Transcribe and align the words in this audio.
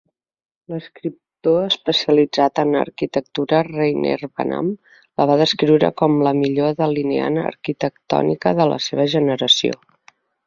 L'escriptor 0.73 1.57
especialitzat 1.65 2.61
en 2.63 2.71
arquitectura 2.79 3.59
Reyner 3.67 4.15
Banham 4.39 4.71
la 5.23 5.27
va 5.33 5.37
descriure 5.43 5.91
com 6.03 6.17
"la 6.29 6.33
millor 6.41 6.73
delineant 6.81 7.37
arquitectònica 7.43 8.55
de 8.61 8.67
la 8.73 8.81
seva 8.87 9.07
generació". 9.15 9.79